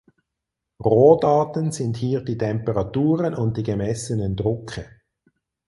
Rohdaten 0.83 1.71
sind 1.71 1.95
hier 1.97 2.21
die 2.21 2.35
Temperaturen 2.39 3.35
und 3.35 3.55
die 3.55 3.61
gemessenen 3.61 4.35
Drucke. 4.35 4.89